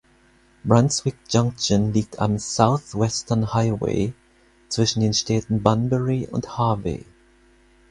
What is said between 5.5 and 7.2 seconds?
Bunbury und Harvey.